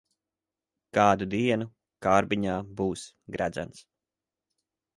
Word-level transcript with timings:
Kādu 0.97 1.27
dienu 1.33 1.67
kārbiņā 2.07 2.57
būs 2.81 3.07
gredzens. 3.37 3.87